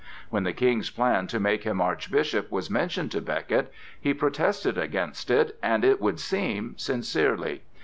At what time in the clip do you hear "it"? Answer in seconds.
5.29-5.59, 5.85-6.01